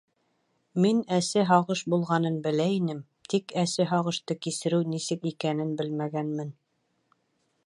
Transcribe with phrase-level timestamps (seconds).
[0.85, 3.03] Мин әсе һағыш булғанын белә инем,
[3.35, 6.55] тик әсе һағышты кисереү нисек икәнен белмәгәнмен.